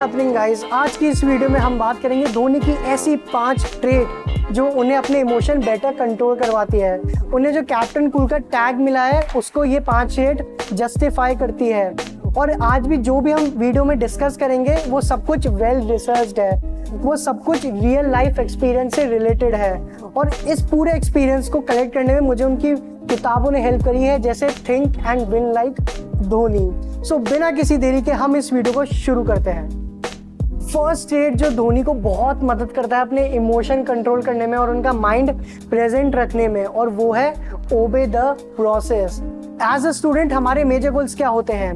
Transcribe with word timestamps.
Happening 0.00 0.32
guys 0.34 0.62
आज 0.72 0.96
की 0.96 1.08
इस 1.08 1.22
वीडियो 1.24 1.48
में 1.48 1.58
हम 1.60 1.78
बात 1.78 2.00
करेंगे 2.02 2.26
धोनी 2.26 2.60
की 2.60 2.72
ऐसी 2.90 3.16
पाँच 3.32 3.64
ट्रेट 3.80 4.52
जो 4.52 4.64
उन्हें 4.70 4.96
अपने 4.96 5.18
इमोशन 5.20 5.58
बेटर 5.60 5.92
कंट्रोल 5.94 6.36
करवाती 6.36 6.78
है। 6.78 6.96
उन्हें 7.34 7.52
जो 7.54 7.62
कैप्टन 7.62 8.08
कूल 8.10 8.28
का 8.28 8.38
टैग 8.38 8.76
मिला 8.76 9.02
है, 9.04 9.20
उसको 9.36 9.64
ये 9.64 9.80
पाँच 9.80 10.14
ट्रेट 10.14 10.72
जस्टिफाई 10.72 11.34
करती 11.36 11.68
है। 11.68 11.84
और 12.36 12.50
आज 12.62 12.86
भी 12.86 12.96
जो 12.98 13.20
भी 13.20 13.32
हम 13.32 13.44
वीडियो 13.56 13.84
में 13.84 13.98
डिस्कस 13.98 14.36
करेंगे, 14.36 14.76
वो 14.88 15.00
सब 15.00 15.26
कुछ 15.26 15.46
वेल 15.46 15.80
रिसर्च 15.90 16.38
है। 16.38 16.50
वो 16.92 17.16
सब 17.16 17.42
कुछ 17.44 17.66
रियल 17.66 18.10
लाइफ 18.10 18.38
एक्सपीरियंस 18.38 18.94
से 18.94 19.04
रिलेटेड 19.04 19.54
है। 19.54 19.72
और 20.06 20.30
इस 20.46 20.62
पूरे 20.62 20.92
एक्सपीरियंस 20.92 21.48
को 21.48 21.60
कलेक्ट 21.60 21.94
करने 21.94 22.14
में 22.14 22.20
मुझे 22.20 22.44
उनकी 22.44 22.74
किताबों 23.06 23.50
ने 23.50 23.62
हेल्प 23.62 23.84
करी 23.84 24.02
है, 24.02 24.18
जैसे 24.18 24.48
think 24.68 24.96
and 24.98 25.26
win 25.28 25.52
like 25.52 25.80
Dhoni. 26.22 26.70
So 27.04 27.18
बिना 27.20 27.50
किसी 27.50 27.76
देरी 27.76 28.02
के 28.02 28.12
हम 28.12 28.36
इस 28.36 28.52
वीडियो 28.52 28.74
को 28.74 28.84
शुरू 28.84 29.24
करते 29.24 29.50
हैं। 29.50 29.79
फ़र्स्ट 30.72 31.12
एड 31.12 31.36
जो 31.36 31.48
धोनी 31.50 31.82
को 31.82 31.92
बहुत 31.94 32.42
मदद 32.42 32.72
करता 32.72 32.96
है 32.96 33.02
अपने 33.02 33.26
इमोशन 33.26 33.82
कंट्रोल 33.82 34.22
करने 34.22 34.46
में 34.46 34.56
और 34.58 34.70
उनका 34.70 34.92
माइंड 34.92 35.30
प्रेजेंट 35.70 36.16
रखने 36.16 36.46
में, 36.48 36.64
और 36.64 36.88
वो 36.88 37.12
है 37.12 37.30
obey 37.72 38.06
the 38.06 38.16
process 38.56 39.20
as 39.64 39.86
a 39.86 39.90
student 39.90 40.32
हमारे 40.32 40.64
मेजर 40.64 40.90
गोल्स 40.90 41.14
क्या 41.14 41.28
होते 41.28 41.52
हैं? 41.52 41.72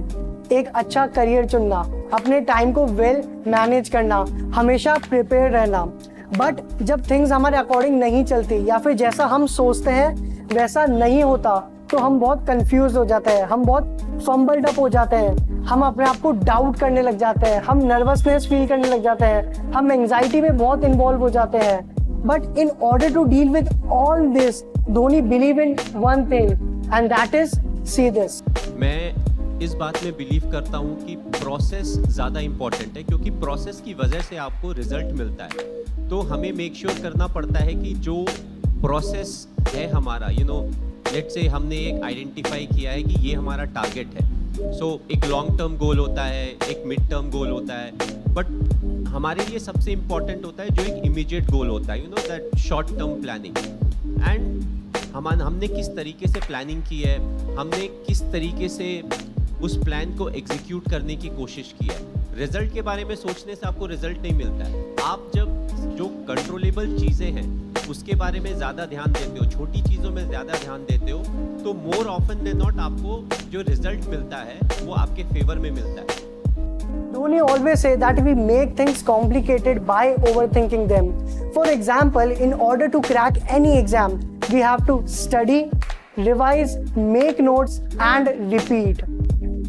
एक 0.52 0.69
अच्छा 0.74 1.06
करियर 1.06 1.46
चुनना, 1.46 1.80
अपने 2.14 2.41
टाइम 2.42 2.72
को 2.72 2.84
वेल 2.86 3.16
well 3.16 3.46
मैनेज 3.48 3.88
करना, 3.88 4.24
हमेशा 4.55 4.95
प्रिपेयर 5.08 5.50
रहना. 5.50 5.84
बट 6.38 6.61
जब 6.83 7.02
थिंग्स 7.11 7.33
हमारे 7.33 7.56
अकॉर्डिंग 7.56 7.98
नहीं 8.00 8.24
चलती, 8.24 8.64
या 8.69 8.78
फिर 8.78 8.92
जैसा 8.95 9.27
हम 9.27 9.47
सोचते 9.47 9.91
हैं 9.91 10.14
वैसा 10.55 10.86
नहीं 10.86 11.22
होता 11.22 11.56
तो 11.91 11.98
हम 11.98 12.20
बहुत 12.20 12.47
कंफ्यूज 12.47 12.97
हो 12.97 13.05
जाते 13.05 13.30
हैं, 13.30 13.45
हम 13.45 13.64
बहुत 13.64 14.22
फंबल्ड 14.27 14.66
अप 14.66 14.78
हो 14.78 14.88
जाते 14.88 15.16
हैं. 15.16 15.44
हम 15.66 15.82
अपने 15.82 16.04
आप 16.04 16.16
को 16.20 16.30
डाउट 16.32 16.78
करने 16.78 17.02
लग 17.02 17.18
जाते 17.18 17.46
हैं, 17.46 17.60
हम 17.62 17.78
नर्वसनेस 17.84 18.46
फील 18.48 18.66
करने 18.68 18.88
लग 18.88 19.02
जाते 19.02 19.24
हैं, 19.24 19.72
हम 19.72 19.92
एंगजाइटी 19.92 20.41
में 20.41 20.56
बहुत 20.59 20.84
इन्वॉल्व 20.84 21.20
हो 21.20 21.30
जाते 21.30 21.59
हैं। 21.59 22.22
But 22.27 22.58
in 22.58 22.70
order 22.83 23.12
to 23.14 23.25
deal 23.25 23.48
with 23.50 23.69
all 23.92 24.27
this 24.28 24.62
Dhoni 24.91 25.20
believe 25.22 25.61
in 25.61 25.77
one 25.94 26.24
thing 26.30 26.50
and 26.94 27.08
that 27.08 27.34
is 27.34 27.55
see 27.86 28.11
this 28.11 28.42
मैं 28.77 29.58
इस 29.62 29.74
बात 29.74 30.02
में 30.05 30.12
बिलीव 30.12 30.50
करता 30.52 30.78
हूँ 30.78 30.97
कि 31.06 31.16
प्रोसेस 31.16 31.96
ज़्यादा 31.98 32.41
इंपॉर्टेंट 32.41 32.96
है, 32.96 33.02
क्योंकि 33.02 33.30
प्रोसेस 33.30 33.80
की 33.80 33.94
वजह 33.94 34.20
से 34.20 34.36
आपको 34.39 34.72
रिज़ल्ट 34.72 35.12
मिलता 35.19 35.44
है। 35.44 36.08
तो 36.08 36.20
हमें 36.22 36.52
मेक 36.52 36.74
श्योर 36.77 36.92
sure 36.92 37.02
करना 37.02 37.27
पड़ता 37.27 37.64
है 37.64 37.74
कि 37.74 37.94
जो 38.00 38.24
प्रोसेस 38.83 39.36
है 39.74 39.91
हमारा 39.91 40.28
यू 40.30 40.44
नो 40.46 40.61
लेट 41.12 41.30
से 41.30 41.46
हमने 41.48 41.77
एक 41.89 42.02
आइडेंटिफाई 42.05 42.67
किया 42.67 42.92
है 42.92 43.02
कि 43.02 43.28
ये 43.28 43.34
हमारा 43.34 43.64
टारगेट 43.74 44.20
है। 44.20 44.33
सो 44.55 44.88
so, 44.91 45.10
एक 45.12 45.24
लॉन्ग 45.24 45.58
टर्म 45.58 45.77
गोल 45.77 45.98
होता 45.98 46.24
है 46.24 46.47
एक 46.47 46.83
मिड 46.86 47.08
टर्म 47.10 47.30
गोल 47.30 47.48
होता 47.50 47.74
है। 47.74 47.91
बट 48.34 49.06
हमारे 49.08 49.44
लिए 49.44 49.58
सबसे 49.58 49.92
इंपॉर्टेंट 49.92 50.44
होता 50.44 50.62
है 50.62 50.70
जो 50.70 50.83
एक 50.83 51.05
इमीडिएट 51.06 51.50
गोल 51.50 51.69
होता 51.69 51.92
है 51.92 52.02
you 52.02 52.08
know 52.11 52.28
that 52.28 52.56
short 52.58 52.88
term 52.88 53.20
planning 53.22 53.56
and 54.28 54.62
हम 55.14 55.28
हमने 55.28 55.69
किस 55.69 55.88
तरीके 55.96 56.28
से 56.28 56.41
प्लानिंग 56.41 56.83
की 56.83 57.00
है 57.00 57.16
हमने 57.56 57.86
किस 58.06 58.22
तरीके 58.22 58.69
से 58.69 59.02
उस 59.62 59.77
प्लान 59.84 60.16
को 60.16 60.28
एग्जीक्यूट 60.30 60.91
करने 60.91 61.16
की 61.16 61.28
कोशिश 61.28 61.74
की 61.80 61.86
है। 61.86 61.98
रिज़ल्ट 62.39 62.72
के 62.74 62.83
बारे 62.83 63.05
में 63.05 63.14
सोचने 63.16 63.55
से 63.55 63.66
आपको 63.66 63.86
रिज़ल्ट 63.86 64.18
नहीं 64.18 64.34
मिलता 64.34 64.64
है। 64.64 64.84
आप 65.02 65.30
जब 65.34 65.96
जो 65.98 66.06
कंट्रोलेबल 66.28 66.98
चीज़ें 66.98 67.30
हैं 67.33 67.46
उसके 67.90 68.14
बारे 68.14 68.40
में 68.40 68.54
ज़्यादा 68.56 68.84
ध्यान 68.86 69.12
देते 69.12 69.38
हो 69.38 69.44
छोटी 69.52 69.82
चीज़ों 69.82 70.10
में 70.10 70.27
ज़्यादा 70.28 70.58
ध्यान 70.58 70.84
देते 70.84 71.10
हो 71.10 71.18
तो 71.64 71.72
मोर 71.74 72.06
ऑफन 72.08 72.44
देन 72.44 72.56
नॉट 72.58 72.78
आपको 72.80 73.22
जो 73.50 73.60
रिज़ल्ट 73.68 74.08
मिलता 74.08 74.36
है 74.42 74.58
वो 74.82 74.94
आपके 74.94 75.24
फेवर 75.32 75.58
में 75.58 75.70
मिलता 75.70 76.00
है 76.02 76.22
Dhoni 77.14 77.40
always 77.40 77.82
say 77.84 77.90
that 77.96 78.16
we 78.27 78.32
make 78.36 78.72
things 78.78 79.02
complicated 79.02 79.80
by 79.86 80.14
overthinking 80.30 80.88
them. 80.88 81.10
For 81.52 81.66
example, 81.68 82.32
in 82.46 82.52
order 82.68 82.88
to 82.88 83.00
crack 83.02 83.38
any 83.58 83.78
exam, 83.78 84.16
we 84.52 84.58
have 84.60 84.84
to 84.88 84.96
study, 85.06 85.70
revise, 86.16 86.77
make 86.96 87.39
notes, 87.40 87.80
and 88.00 88.52
repeat. 88.52 89.05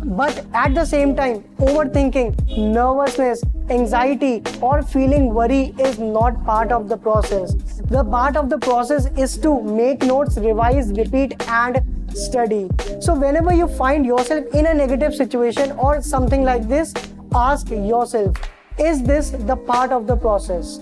But 0.04 0.44
at 0.52 0.74
the 0.74 0.84
same 0.84 1.14
time, 1.16 1.44
overthinking, 1.58 2.58
nervousness, 2.58 3.42
anxiety, 3.70 4.42
or 4.60 4.82
feeling 4.82 5.32
worry 5.32 5.74
is 5.78 5.98
not 5.98 6.44
part 6.44 6.72
of 6.72 6.88
the 6.88 6.96
process. 6.96 7.54
The 7.84 8.04
part 8.04 8.36
of 8.36 8.50
the 8.50 8.58
process 8.58 9.06
is 9.16 9.38
to 9.38 9.60
make 9.62 10.02
notes, 10.02 10.36
revise, 10.36 10.92
repeat, 10.92 11.42
and 11.48 11.80
study. 12.14 12.68
So, 13.00 13.14
whenever 13.14 13.52
you 13.54 13.68
find 13.68 14.04
yourself 14.04 14.44
in 14.54 14.66
a 14.66 14.74
negative 14.74 15.14
situation 15.14 15.72
or 15.72 16.02
something 16.02 16.42
like 16.42 16.68
this, 16.68 16.94
ask 17.34 17.70
yourself 17.70 18.36
is 18.78 19.02
this 19.02 19.30
the 19.30 19.56
part 19.56 19.92
of 19.92 20.06
the 20.06 20.16
process? 20.16 20.78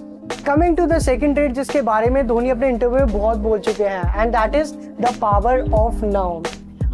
Coming 0.47 0.77
to 0.77 0.85
the 0.87 0.99
second 1.03 1.35
trade 1.35 1.53
जिसके 1.55 1.81
बारे 1.83 2.09
में 2.11 2.27
धोनी 2.27 2.51
अपने 2.51 2.69
interview 2.69 3.07
में 3.07 3.13
बहुत 3.13 3.39
बोल 3.39 3.59
चुके 3.59 3.85
हैं 3.85 4.21
and 4.21 4.33
that 4.33 4.55
is 4.55 4.73
the 5.01 5.15
power 5.21 5.71
of 5.75 6.03
now 6.05 6.41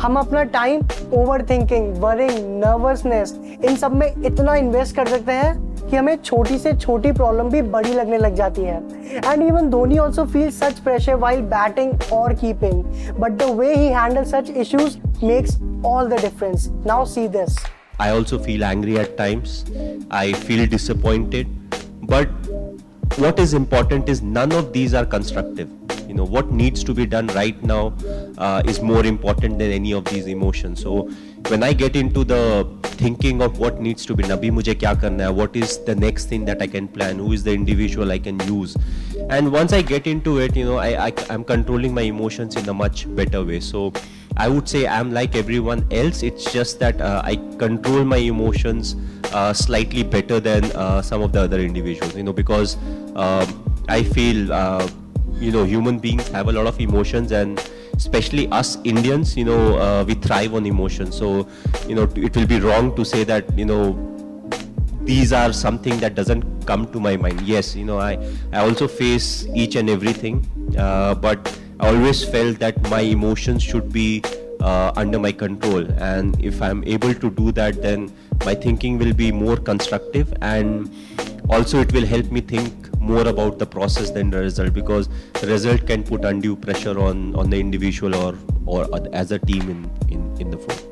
हम 0.01 0.15
अपना 0.15 0.43
time 0.51 0.81
over 1.13 1.41
thinking 1.49 1.95
worrying 2.01 2.31
nervousness 2.59 3.33
इन 3.65 3.75
सब 3.77 3.95
में 3.95 4.07
इतना 4.25 4.55
इन्वेस्ट 4.55 4.95
कर 4.95 5.07
सकते 5.07 5.31
हैं 5.31 5.89
कि 5.89 5.95
हमें 5.95 6.15
छोटी 6.15 6.57
से 6.59 6.73
छोटी 6.77 7.11
प्रॉब्लम 7.11 7.49
भी 7.49 7.61
बड़ी 7.73 7.93
लगने 7.93 8.17
लग 8.17 8.35
जाती 8.35 8.61
है। 8.61 8.77
And 9.25 9.43
even 9.43 9.69
Dhoni 9.69 9.97
also 9.97 10.25
feel 10.33 10.49
such 10.51 10.79
pressure 10.79 11.15
while 11.23 11.41
batting 11.53 12.11
और 12.13 12.33
keeping 12.43 12.83
but 13.19 13.37
the 13.41 13.49
way 13.59 13.73
he 13.75 13.87
handle 13.87 14.23
such 14.31 14.49
issues 14.49 14.97
makes 15.25 15.59
all 15.85 16.09
the 16.09 16.21
difference 16.21 16.67
now 16.87 17.05
see 17.16 17.27
this 17.37 17.57
I 18.03 18.05
also 18.17 18.37
feel 18.43 18.61
angry 18.66 18.93
at 18.99 19.09
times. 19.17 19.53
I 20.19 20.27
feel 20.43 20.61
disappointed. 20.73 21.49
But 22.11 22.29
what 23.23 23.41
is 23.45 23.55
important 23.57 24.11
is 24.13 24.21
none 24.37 24.53
of 24.59 24.71
these 24.77 24.95
are 24.99 25.05
constructive. 25.16 25.88
You 26.09 26.16
know 26.20 26.25
what 26.36 26.52
needs 26.52 26.84
to 26.84 26.94
be 27.00 27.06
done 27.06 27.28
right 27.40 27.64
now 27.64 27.94
uh, 28.38 28.62
is 28.66 28.81
more 28.81 29.06
important 29.06 29.59
than 29.59 29.72
any 29.72 29.94
of 29.94 30.06
these 30.06 30.28
emotions. 30.28 30.81
So 30.81 31.09
when 31.47 31.64
i 31.64 31.72
get 31.72 31.96
into 31.96 32.24
the 32.24 32.68
thinking 33.02 33.42
of 33.42 33.59
what 33.59 33.80
needs 33.80 34.06
to 34.08 34.16
be 34.22 34.24
nabi 34.31 34.52
mujhe 34.59 34.75
kya 34.84 35.00
karna 35.02 35.25
hai? 35.25 35.36
What 35.42 35.56
is 35.56 35.78
the 35.90 35.96
next 35.96 36.25
thing 36.34 36.46
that 36.52 36.62
i 36.68 36.68
can 36.68 36.88
plan? 37.00 37.20
Who 37.25 37.31
is 37.40 37.44
the 37.50 37.53
individual 37.53 38.12
i 38.12 38.20
can 38.30 38.40
use? 38.52 38.78
And 39.30 39.52
once 39.52 39.78
i 39.80 39.81
get 39.81 40.08
into 40.08 40.40
it 40.40 40.56
you 40.62 40.66
know 40.66 40.78
i, 40.78 40.90
I 41.08 41.14
i'm 41.30 41.44
controlling 41.53 41.94
my 42.00 42.08
emotions 42.14 42.56
in 42.64 42.68
a 42.70 42.74
much 42.86 43.06
better 43.22 43.44
way. 43.52 43.59
So 43.59 43.94
I 44.38 44.47
would 44.47 44.70
say 44.70 44.88
I'm 44.88 45.12
like 45.12 45.36
everyone 45.36 45.86
else. 45.91 46.24
It's 46.24 46.52
just 46.52 46.80
that 46.80 47.02
uh, 47.02 47.22
I 47.24 47.36
control 47.58 48.06
my 48.06 48.18
emotions 48.18 48.96
uh, 49.34 49.53
slightly 49.53 50.03
better 50.03 50.40
than 50.40 50.64
uh, 50.72 51.02
some 51.02 51.22
of 51.22 51.34
the 51.34 51.41
other 51.41 51.59
individuals, 51.59 52.16
you 52.16 52.24
know, 52.24 52.31
because 52.34 52.78
um, 53.16 53.47
I 53.90 54.03
feel 54.03 54.53
uh, 54.53 54.88
you 55.40 55.51
know 55.51 55.63
human 55.63 56.00
beings 56.00 56.28
have 56.29 56.47
a 56.47 56.51
lot 56.51 56.67
of 56.67 56.79
emotions 56.79 57.31
and 57.31 57.59
especially 57.95 58.47
us 58.50 58.78
indians 58.84 59.35
you 59.38 59.45
know 59.45 59.78
uh, 59.78 60.03
we 60.07 60.13
thrive 60.13 60.53
on 60.56 60.66
emotions. 60.66 61.17
So 61.17 61.47
you 61.88 61.95
know 61.95 62.03
it 62.16 62.35
will 62.35 62.47
be 62.47 62.59
wrong 62.59 62.95
to 62.95 63.06
say 63.06 63.23
that 63.25 63.57
you 63.57 63.66
know 63.66 63.84
these 65.01 65.34
are 65.34 65.51
something 65.51 65.97
that 66.00 66.16
doesn't 66.16 66.44
come 66.66 66.91
to 66.91 67.00
my 67.00 67.17
mind. 67.17 67.41
Yes 67.41 67.75
you 67.75 67.85
know 67.85 68.00
i 68.00 68.17
i 68.53 68.59
also 68.59 68.88
face 68.88 69.47
each 69.53 69.75
and 69.75 69.90
everything 69.90 70.45
uh, 70.78 71.16
but 71.16 71.59
i 71.79 71.88
always 71.88 72.23
felt 72.23 72.59
that 72.59 72.81
my 72.90 73.01
emotions 73.01 73.63
should 73.63 73.91
be 73.91 74.23
uh, 74.61 74.91
under 74.96 75.19
my 75.19 75.31
control. 75.31 75.85
And 76.00 76.40
if 76.44 76.61
i'm 76.61 76.84
able 76.85 77.13
to 77.13 77.29
do 77.31 77.51
that 77.53 77.81
then 77.81 78.11
my 78.46 78.56
thinking 78.56 78.97
will 78.97 79.13
be 79.13 79.31
more 79.31 79.57
constructive 79.57 80.34
and 80.41 80.90
also 81.50 81.81
it 81.81 81.91
will 81.91 82.06
help 82.06 82.31
me 82.31 82.41
think 82.41 82.88
more 82.99 83.27
about 83.27 83.57
the 83.59 83.65
process 83.65 84.11
than 84.11 84.29
the 84.29 84.39
result 84.39 84.73
because 84.73 85.09
the 85.41 85.47
result 85.47 85.85
can 85.87 86.03
put 86.03 86.25
undue 86.25 86.55
pressure 86.55 86.99
on 86.99 87.35
on 87.35 87.49
the 87.49 87.59
individual 87.59 88.15
or 88.15 88.35
or 88.65 88.87
as 89.13 89.31
a 89.31 89.39
team 89.39 89.69
in 89.69 89.89
in, 90.09 90.25
in 90.39 90.49
the 90.51 90.57
floor 90.57 90.89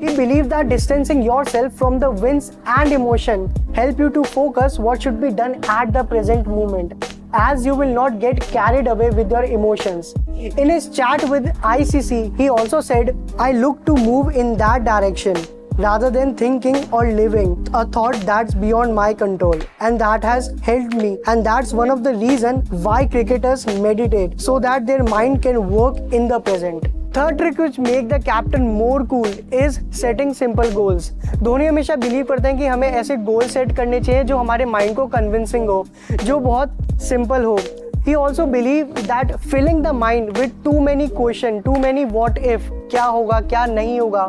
we 0.00 0.14
believe 0.16 0.48
that 0.48 0.68
distancing 0.68 1.22
yourself 1.22 1.72
from 1.72 1.98
the 1.98 2.10
wins 2.10 2.52
and 2.64 2.92
emotion 2.92 3.52
help 3.74 3.98
you 3.98 4.10
to 4.10 4.22
focus 4.24 4.78
what 4.78 5.02
should 5.02 5.20
be 5.20 5.30
done 5.30 5.56
at 5.64 5.92
the 5.92 6.04
present 6.04 6.46
moment 6.46 7.08
as 7.32 7.66
you 7.66 7.74
will 7.74 7.92
not 7.92 8.20
get 8.20 8.40
carried 8.40 8.86
away 8.86 9.10
with 9.10 9.30
your 9.30 9.44
emotions. 9.44 10.14
In 10.34 10.70
his 10.70 10.88
chat 10.88 11.28
with 11.28 11.44
ICC, 11.60 12.36
he 12.38 12.48
also 12.48 12.80
said, 12.80 13.16
I 13.38 13.52
look 13.52 13.84
to 13.86 13.94
move 13.94 14.34
in 14.34 14.56
that 14.56 14.84
direction 14.84 15.36
rather 15.77 16.09
than 16.09 16.35
thinking 16.35 16.75
or 16.91 17.11
living 17.11 17.67
a 17.73 17.85
thought 17.85 18.15
that's 18.21 18.53
beyond 18.53 18.93
my 18.93 19.13
control 19.13 19.59
and 19.79 19.99
that 19.99 20.23
has 20.23 20.49
helped 20.61 20.93
me 20.95 21.17
and 21.27 21.45
that's 21.45 21.73
one 21.73 21.89
of 21.89 22.03
the 22.03 22.13
reason 22.15 22.59
why 22.87 23.05
cricketers 23.05 23.65
meditate 23.81 24.39
so 24.39 24.59
that 24.59 24.85
their 24.85 25.03
mind 25.03 25.41
can 25.41 25.69
work 25.69 25.97
in 26.11 26.27
the 26.27 26.39
present 26.39 26.91
third 27.15 27.37
trick 27.37 27.59
which 27.59 27.77
make 27.79 28.07
the 28.09 28.17
captain 28.25 28.61
more 28.77 29.03
cool 29.07 29.33
is 29.53 29.77
setting 29.95 30.33
simple 30.33 30.71
goals 30.73 31.11
Dhoni 31.43 31.65
हमेशा 31.65 31.95
believe 31.95 32.25
करते 32.29 32.47
हैं 32.47 32.57
कि 32.57 32.65
हमें 32.65 32.87
ऐसे 32.87 33.15
goal 33.27 33.43
set 33.47 33.75
करने 33.77 33.99
चाहिए 33.99 34.23
जो 34.23 34.37
हमारे 34.37 34.65
माइंड 34.65 34.95
को 34.95 35.05
कन्विंसिंग 35.07 35.69
हो 35.69 35.85
जो 36.23 36.39
बहुत 36.39 37.01
सिंपल 37.09 37.43
हो 37.43 37.57
He 38.06 38.14
also 38.14 38.46
believed 38.46 38.96
that 39.08 39.32
filling 39.40 39.82
the 39.82 39.92
mind 39.92 40.36
with 40.38 40.52
too 40.64 40.80
many 40.80 41.08
question, 41.10 41.62
too 41.62 41.74
many 41.80 42.04
what 42.06 42.38
if, 42.52 42.68
क्या 42.90 43.04
होगा 43.04 43.40
क्या 43.48 43.64
नहीं 43.66 43.98
होगा 44.00 44.24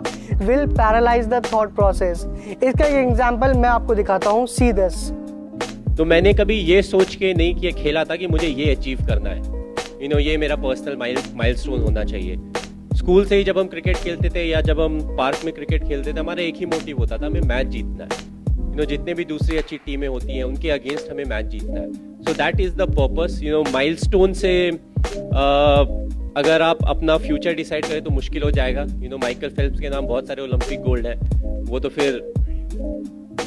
will 0.47 0.65
paralyze 0.79 1.27
the 1.33 1.39
thought 1.47 1.73
process. 1.77 2.25
इसका 2.63 2.85
एक 2.85 2.95
एग्ज़ाम्पल 2.95 3.53
मैं 3.59 3.69
आपको 3.69 3.95
दिखाता 3.95 4.29
हूँ 4.29 4.45
सी 4.47 4.71
दिस 4.73 5.09
तो 5.97 6.05
मैंने 6.05 6.33
कभी 6.33 6.55
ये 6.55 6.81
सोच 6.81 7.15
के 7.15 7.33
नहीं 7.33 7.55
किया 7.55 7.71
खेला 7.83 8.03
था 8.05 8.15
कि 8.15 8.27
मुझे 8.27 8.47
ये 8.47 8.75
अचीव 8.75 9.05
करना 9.07 9.29
है। 9.29 9.37
यू 9.37 9.43
you 9.43 10.09
नो 10.09 10.15
know, 10.15 10.21
ये 10.21 10.37
मेरा 10.37 10.55
पर्सनल 10.55 10.95
माइल 10.97 11.17
माइलस्टोन 11.35 11.81
होना 11.81 12.03
चाहिए। 12.03 12.37
स्कूल 12.97 13.25
से 13.25 13.35
ही 13.35 13.43
जब 13.43 13.57
हम 13.59 13.67
क्रिकेट 13.67 13.97
खेलते 13.97 14.29
थे 14.29 14.43
या 14.45 14.61
जब 14.61 14.81
हम 14.81 14.99
पार्क 15.17 15.45
में 15.45 15.53
क्रिकेट 15.55 15.87
खेलते 15.87 16.13
थे 16.13 16.19
हमारा 16.19 16.43
एक 16.43 16.55
ही 16.59 16.65
मोटिव 16.65 16.97
होता 16.97 17.17
था 17.17 17.25
हमें 17.25 17.41
मैच 17.41 17.67
जीतना 17.67 18.03
है। 18.03 18.09
यू 18.09 18.63
you 18.63 18.75
नो 18.75 18.77
know, 18.77 18.89
जितने 18.89 19.13
भी 19.13 19.25
दूसरी 19.25 19.57
अच्छी 19.57 19.77
टीमें 19.85 20.07
होती 20.07 20.37
हैं 20.37 20.43
उनके 20.43 20.69
अगेंस्ट 20.69 21.11
हमें 21.11 21.25
मैच 21.25 21.45
जीतना 21.45 21.79
है। 21.79 22.08
So 22.27 22.33
that 22.33 22.59
is 22.61 22.73
the 22.75 22.89
purpose 22.99 23.39
you 23.43 23.51
know 23.51 23.61
milestone 23.97 24.33
से 24.41 24.51
uh, 24.71 25.99
अगर 26.37 26.61
आप 26.61 26.83
अपना 26.89 27.17
फ्यूचर 27.17 27.53
डिसाइड 27.53 27.85
करें 27.85 28.01
तो 28.03 28.09
मुश्किल 28.11 28.43
हो 28.43 28.49
जाएगा। 28.51 28.85
यू 29.03 29.09
नो 29.09 29.17
माइकल 29.17 29.49
फेल्प्स 29.49 29.79
के 29.79 29.89
नाम 29.89 30.07
बहुत 30.07 30.27
सारे 30.27 30.41
ओलंपिक 30.41 30.81
गोल्ड 30.81 31.07
है। 31.07 31.15
वो 31.69 31.79
तो 31.79 31.89
फिर 31.89 32.21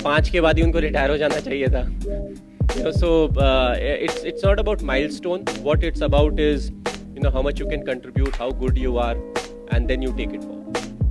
पाँच 0.04 0.28
के 0.30 0.40
बाद 0.40 0.58
ही 0.58 0.62
उनको 0.64 0.78
रिटायर 0.78 1.10
हो 1.10 1.16
जाना 1.16 1.40
चाहिए 1.40 1.69
था। 1.69 1.82
So 2.92 3.12
it's 3.84 4.24
it's 4.24 4.44
not 4.44 4.58
about 4.58 4.82
milestone 5.10 5.44
what 5.62 5.84
it's 5.84 6.02
about 6.02 6.40
is 6.40 6.70
you 6.70 7.22
know 7.22 7.30
how 7.30 7.42
much 7.42 7.60
you 7.60 7.66
can 7.66 7.82
contribute 7.86 8.36
how 8.38 8.50
good 8.60 8.78
you 8.78 8.96
are 8.98 9.16
and 9.75 9.86
then 9.88 10.02
you 10.02 10.12
take 10.16 10.34
it 10.34 10.40
for 10.40 10.62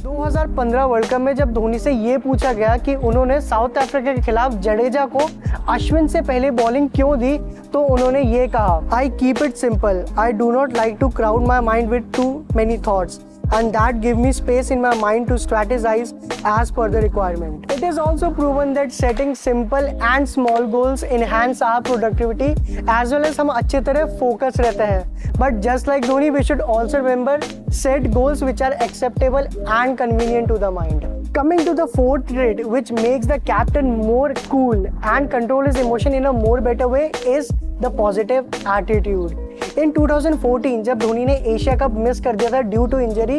2015 0.01 0.85
world 0.89 1.07
cup 1.07 1.21
में 1.21 1.33
जब 1.35 1.51
धोनी 1.53 1.79
से 1.79 1.91
ये 1.91 2.17
पूछा 2.17 2.53
गया 2.53 2.75
कि 2.77 2.95
उन्होंने 2.95 3.39
साउथ 3.41 3.77
अफ्रीका 3.77 4.13
के 4.13 4.21
खिलाफ 4.21 4.53
जडेजा 4.59 5.05
को 5.15 5.27
अश्विन 5.73 6.07
से 6.07 6.21
पहले 6.21 6.51
बॉलिंग 6.53 6.89
क्यों 6.89 7.17
दी 7.19 7.37
तो 7.73 7.81
उन्होंने 7.87 8.21
ये 8.21 8.47
कहा 8.47 8.81
I 8.93 9.09
keep 9.19 9.43
it 9.43 9.55
simple 9.57 10.05
I 10.19 10.31
do 10.33 10.51
not 10.51 10.77
like 10.77 10.97
to 10.99 11.09
crowd 11.11 11.47
my 11.47 11.61
mind 11.65 11.89
with 11.89 12.11
too 12.15 12.31
many 12.55 12.77
thoughts 12.87 13.19
and 13.52 13.72
that 13.74 14.00
give 14.00 14.18
me 14.18 14.32
space 14.32 14.70
in 14.70 14.80
my 14.80 14.94
mind 14.94 15.28
to 15.28 15.34
strategize 15.34 16.12
as 16.44 16.70
per 16.70 16.88
the 16.88 17.00
requirement. 17.00 17.70
It 17.70 17.82
is 17.82 17.98
also 17.98 18.30
proven 18.30 18.72
that 18.74 18.92
setting 18.92 19.34
simple 19.34 19.86
and 20.02 20.28
small 20.28 20.66
goals 20.66 21.02
enhance 21.02 21.62
our 21.62 21.82
productivity 21.82 22.54
as 22.88 23.12
well 23.12 23.24
as 23.24 23.38
हम 23.40 23.48
अच्छे 23.48 23.80
तरह 23.88 24.18
focus 24.22 24.60
रहते 24.60 24.84
हैं. 24.92 25.32
But 25.38 25.60
just 25.60 25.86
like 25.86 26.06
Dhoni, 26.06 26.32
we 26.32 26.42
should 26.42 26.60
also 26.60 26.98
remember 26.98 27.38
set 27.70 28.10
goals 28.12 28.42
which 28.42 28.62
are 28.62 28.72
acceptable 28.88 29.46
and 29.66 29.98
convenient 29.98 30.48
to 30.48 30.58
the 30.58 30.70
mind. 30.70 31.06
Coming 31.34 31.64
to 31.66 31.74
the 31.74 31.86
fourth 31.86 32.26
trait 32.28 32.66
which 32.66 32.92
makes 32.92 33.26
the 33.26 33.38
captain 33.38 33.96
more 33.98 34.32
cool 34.48 34.86
and 35.02 35.30
control 35.30 35.64
his 35.64 35.76
emotion 35.76 36.14
in 36.14 36.26
a 36.26 36.32
more 36.32 36.60
better 36.60 36.88
way 36.88 37.10
is 37.26 37.52
the 37.80 37.90
positive 37.90 38.46
attitude. 38.64 39.36
In 39.79 39.91
2014 39.91 40.81
जब 40.83 40.99
धोनी 40.99 41.25
ने 41.25 41.33
Asia 41.47 41.75
cup 41.75 41.91
miss 41.97 42.19
कर 42.21 42.35
दिया 42.35 42.49
था 42.51 42.61
due 42.61 42.85
to 42.85 42.99
injury 42.99 43.37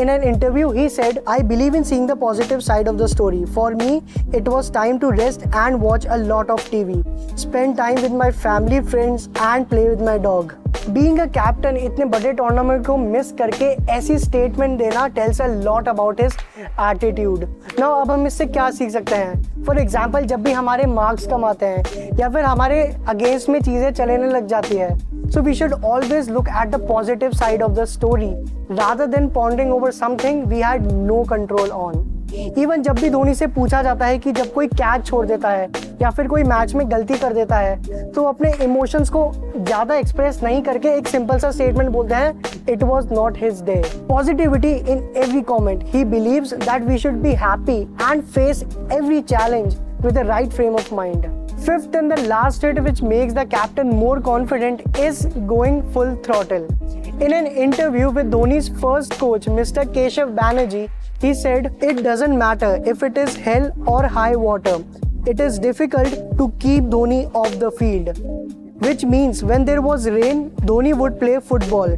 in 0.00 0.08
an 0.10 0.22
interview 0.22 0.70
he 0.72 0.88
said 0.88 1.18
I 1.28 1.42
believe 1.42 1.76
in 1.76 1.82
seeing 1.82 2.08
the 2.08 2.16
positive 2.18 2.60
side 2.60 2.88
of 2.88 2.96
the 2.96 3.06
story 3.06 3.44
for 3.44 3.74
me 3.74 4.00
it 4.34 4.48
was 4.48 4.72
time 4.72 4.98
to 4.98 5.10
rest 5.10 5.46
and 5.46 5.76
watch 5.76 6.06
a 6.06 6.16
lot 6.16 6.50
of 6.50 6.70
T 6.70 6.84
V 6.84 7.02
spend 7.38 7.76
time 7.76 8.00
with 8.00 8.14
my 8.14 8.30
family 8.30 8.80
friends 8.80 9.28
and 9.42 9.66
play 9.66 9.88
with 9.88 10.02
my 10.02 10.18
dog 10.18 10.52
being 10.90 11.18
a 11.18 11.24
captain 11.26 11.76
इतने 11.76 12.04
बड़े 12.04 12.32
tournament 12.32 12.86
को 12.86 12.96
miss 12.96 13.32
करके 13.32 13.64
ऐसी 13.92 14.18
statement 14.18 14.78
देना 14.78 15.06
tells 15.08 15.40
a 15.40 15.46
lot 15.46 15.88
about 15.88 16.20
his 16.20 16.32
attitude 16.80 17.44
ना 17.80 17.86
अब 17.86 18.10
हम 18.10 18.26
इससे 18.26 18.46
क्या 18.46 18.70
सीख 18.70 18.90
सकते 18.90 19.14
हैं? 19.14 19.64
फॉर 19.64 19.78
एग्ज़ाम्पल 19.78 20.24
जब 20.24 20.42
भी 20.42 20.52
हमारे 20.52 20.86
मार्क्स 20.86 21.26
कम 21.26 21.44
आते 21.44 21.66
हैं, 21.66 22.08
या 22.18 22.28
फिर 22.28 22.44
हमारे 22.44 22.82
अगेंस्ट 23.08 23.48
में 23.48 23.60
चीज़ें 23.62 23.92
चलेने 23.92 24.28
लग 24.28 24.46
जाती 24.46 24.76
है 24.76 25.05
So 25.30 25.40
we 25.40 25.54
should 25.54 25.72
always 25.84 26.28
look 26.28 26.48
at 26.48 26.70
the 26.70 26.78
positive 26.78 27.34
side 27.34 27.62
of 27.62 27.74
the 27.74 27.86
story. 27.86 28.34
Rather 28.68 29.06
than 29.06 29.30
pondering 29.30 29.72
over 29.72 29.90
something 29.92 30.48
we 30.48 30.60
had 30.60 30.92
no 30.92 31.24
control 31.24 31.72
on. 31.72 32.04
Even 32.58 32.82
जब 32.82 32.94
भी 33.00 33.08
धोनी 33.10 33.34
से 33.34 33.46
पूछा 33.46 33.82
जाता 33.82 34.06
है 34.06 34.18
कि 34.18 34.32
जब 34.32 34.52
कोई 34.52 34.66
कैच 34.68 35.04
छोड़ 35.06 35.24
देता 35.26 35.48
है, 35.48 35.68
या 36.02 36.10
फिर 36.10 36.28
कोई 36.28 36.42
मैच 36.42 36.74
में 36.74 36.90
गलती 36.90 37.18
कर 37.18 37.32
देता 37.34 37.56
है 37.58 38.10
तो 38.12 38.24
अपने 38.28 38.52
इमोशंस 38.64 39.10
को 39.10 39.30
ज़्यादा 39.56 39.94
एक्सप्रेस 39.94 40.42
नहीं 40.42 40.62
करके 40.62 40.96
एक 40.96 41.08
सिंपल 41.08 41.38
सा 41.38 41.50
स्टेटमेंट 41.50 41.90
बोलते 41.90 42.14
हैं 42.14 42.64
it 42.68 42.82
was 42.82 43.12
not 43.12 43.38
his 43.42 43.62
day 43.66 43.82
positivity 44.08 44.74
in 44.74 45.08
every 45.16 45.42
comment 45.52 45.84
he 45.94 46.04
believes 46.04 46.54
that 46.54 46.82
we 46.88 46.98
should 46.98 47.22
be 47.22 47.32
happy 47.44 47.80
and 48.02 48.22
face 48.34 48.62
every 48.92 49.20
challenge 49.34 49.76
with 50.06 50.18
right 50.18 50.52
frame 50.52 50.74
of 50.74 50.94
mind 50.94 51.45
Fifth 51.66 51.96
and 51.96 52.08
the 52.08 52.22
last 52.28 52.60
trait 52.60 52.80
which 52.80 53.02
makes 53.02 53.32
the 53.34 53.44
captain 53.44 53.88
more 53.88 54.20
confident 54.20 54.82
is 54.96 55.24
going 55.52 55.82
full 55.92 56.14
throttle. 56.22 56.64
In 57.20 57.32
an 57.32 57.48
interview 57.48 58.08
with 58.08 58.30
Dhoni's 58.30 58.68
first 58.80 59.14
coach, 59.18 59.46
Mr. 59.46 59.84
Keshav 59.84 60.36
Banerjee, 60.36 60.88
he 61.20 61.34
said, 61.34 61.74
It 61.80 62.04
doesn't 62.04 62.38
matter 62.38 62.80
if 62.86 63.02
it 63.02 63.18
is 63.18 63.34
hell 63.34 63.72
or 63.84 64.06
high 64.06 64.36
water. 64.36 64.84
It 65.26 65.40
is 65.40 65.58
difficult 65.58 66.38
to 66.38 66.52
keep 66.60 66.84
Dhoni 66.84 67.34
off 67.34 67.58
the 67.58 67.72
field. 67.72 68.16
Which 68.86 69.04
means 69.04 69.42
when 69.42 69.64
there 69.64 69.82
was 69.82 70.08
rain, 70.08 70.50
Dhoni 70.70 70.96
would 70.96 71.18
play 71.18 71.40
football. 71.40 71.96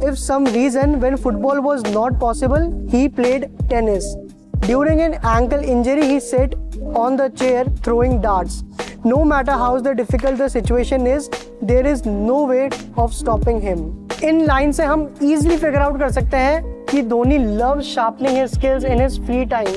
If 0.00 0.18
some 0.18 0.46
reason 0.46 1.00
when 1.00 1.18
football 1.18 1.60
was 1.60 1.82
not 1.82 2.18
possible, 2.18 2.88
he 2.88 3.10
played 3.10 3.50
tennis. 3.68 4.16
During 4.60 5.02
an 5.02 5.18
ankle 5.22 5.60
injury, 5.60 6.06
he 6.06 6.18
sat 6.18 6.54
on 6.94 7.16
the 7.16 7.28
chair 7.28 7.66
throwing 7.82 8.22
darts. 8.22 8.62
No 9.04 9.24
matter 9.24 9.50
how 9.50 9.80
the 9.80 9.96
difficult 9.96 10.38
the 10.38 10.48
situation 10.48 11.08
is, 11.08 11.28
there 11.60 11.84
is 11.84 12.06
no 12.06 12.44
way 12.44 12.70
of 12.96 13.12
stopping 13.12 13.60
him. 13.60 13.80
इन 14.24 14.44
line 14.46 14.72
से 14.72 14.84
हम 14.84 15.02
easily 15.22 15.56
figure 15.62 15.80
out 15.84 15.98
कर 15.98 16.10
सकते 16.10 16.36
हैं 16.36 16.86
कि 16.90 17.02
Dhoni 17.02 17.38
loves 17.58 17.88
sharpening 17.94 18.36
his 18.36 18.52
skills 18.52 18.84
in 18.84 19.02
his 19.04 19.16
free 19.26 19.44
time. 19.54 19.74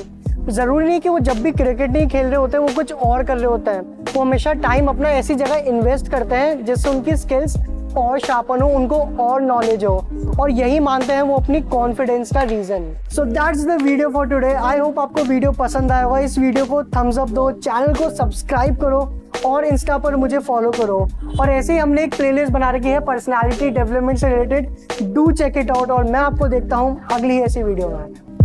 ज़रूरी 0.48 0.86
नहीं 0.86 1.00
कि 1.00 1.08
वो 1.08 1.18
जब 1.18 1.42
भी 1.42 1.52
क्रिकेट 1.52 1.90
नहीं 1.90 2.06
खेल 2.08 2.26
रहे 2.26 2.36
होते 2.36 2.56
हैं 2.56 2.64
वो 2.64 2.74
कुछ 2.74 2.92
और 2.92 3.24
कर 3.24 3.36
रहे 3.36 3.46
होते 3.46 3.70
हैं 3.70 3.82
वो 4.14 4.20
हमेशा 4.20 4.52
टाइम 4.66 4.88
अपना 4.88 5.08
ऐसी 5.10 5.34
जगह 5.34 5.64
इन्वेस्ट 5.68 6.10
करते 6.10 6.34
हैं 6.34 6.64
जिससे 6.64 6.88
उनकी 6.90 7.16
स्किल्स 7.16 7.56
और 7.98 8.18
शार्पन 8.18 8.60
हो, 8.60 8.68
उनको 8.70 8.96
और 9.22 9.40
नॉलेज 9.42 9.84
हो। 9.84 9.96
और 10.40 10.50
यही 10.50 10.78
मानते 10.80 11.12
हैं 11.12 11.22
वो 11.22 11.36
अपनी 11.36 11.60
कॉन्फिडेंस 11.70 12.32
का 12.34 12.42
reason 12.44 12.92
so 13.14 13.24
that's 13.24 13.64
the 13.66 13.80
video 13.82 14.08
for 14.10 14.26
today 14.28 14.52
I 14.52 14.78
hope 14.78 14.98
आपको 15.00 15.22
वीडियो 15.24 15.52
पसंद 15.54 15.92
आया 15.92 16.04
होगा। 16.04 16.18
इस 16.20 16.38
वीडियो 16.38 16.64
को 16.64 16.82
थम्स 16.96 17.18
अप 17.18 17.30
दो 17.30 17.50
चैनल 17.52 17.94
को 17.94 18.10
सब्सक्राइब 18.16 18.76
करो 18.80 19.00
और 19.46 19.64
इंस्टा 19.64 19.98
पर 19.98 20.16
मुझे 20.16 20.38
फॉलो 20.40 20.70
करो। 20.72 20.98
और 21.40 21.50
ऐसे 21.50 21.72
ही 21.72 21.78
हमने 21.78 22.04
एक 22.04 22.14
प्लेलिस्ट 22.16 22.52
बना 22.52 22.70
रखी 22.70 22.88
है 22.88 23.00
पर्सनालिटी 23.06 23.70
डेवलपमेंट 23.70 24.18
से 24.18 24.28
related 24.28 25.12
do 25.14 25.30
check 25.32 25.56
it 25.56 25.70
out 25.70 25.90
और 25.90 26.04
मैं 26.04 26.20
आपको 26.20 26.48
देखता 26.48 26.76
हूँ 26.76 27.00
अगली 27.12 27.40
ऐसी 27.40 27.62
वीडियो 27.62 27.88
में। 27.88 28.35